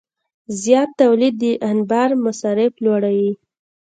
[0.61, 3.31] زیات تولید د انبار مصارف لوړوي.